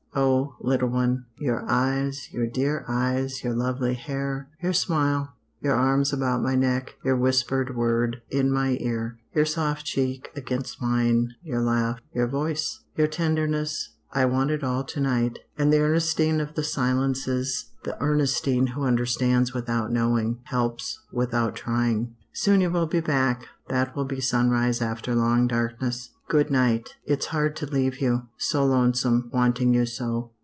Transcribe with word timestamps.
"Oh, 0.13 0.57
little 0.59 0.89
one 0.89 1.25
your 1.39 1.63
eyes 1.71 2.27
your 2.33 2.45
dear 2.45 2.83
eyes 2.85 3.45
your 3.45 3.53
lovely 3.53 3.93
hair 3.93 4.49
your 4.61 4.73
smile 4.73 5.35
your 5.61 5.73
arms 5.73 6.11
about 6.11 6.43
my 6.43 6.53
neck 6.53 6.95
your 7.05 7.15
whispered 7.15 7.77
word 7.77 8.21
in 8.29 8.51
my 8.51 8.77
ear 8.81 9.17
your 9.33 9.45
soft 9.45 9.85
cheek 9.85 10.29
against 10.35 10.81
mine 10.81 11.35
your 11.43 11.61
laugh 11.61 11.99
your 12.13 12.27
voice 12.27 12.81
your 12.97 13.07
tenderness 13.07 13.91
I 14.11 14.25
want 14.25 14.51
it 14.51 14.65
all 14.65 14.83
to 14.83 14.99
night 14.99 15.39
and 15.57 15.71
the 15.71 15.79
Ernestine 15.79 16.41
of 16.41 16.55
the 16.55 16.63
silences 16.65 17.67
the 17.85 17.97
Ernestine 18.03 18.67
who 18.75 18.83
understands 18.83 19.53
without 19.53 19.93
knowing 19.93 20.41
helps 20.43 20.99
without 21.13 21.55
trying. 21.55 22.15
"Soon 22.33 22.59
you 22.61 22.69
will 22.69 22.87
be 22.87 23.01
back. 23.01 23.45
That 23.69 23.93
will 23.95 24.05
be 24.05 24.21
sunrise 24.21 24.81
after 24.81 25.13
long 25.15 25.47
darkness. 25.47 26.09
"Good 26.29 26.49
night. 26.49 26.95
It's 27.03 27.27
hard 27.27 27.57
to 27.57 27.65
leave 27.65 27.99
you 27.99 28.27
so 28.37 28.65
lonesome 28.65 29.29
wanting 29.33 29.73
you 29.73 29.85
so. 29.85 30.31